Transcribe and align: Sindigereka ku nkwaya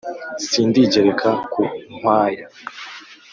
Sindigereka 0.47 1.29
ku 1.51 1.61
nkwaya 1.95 2.45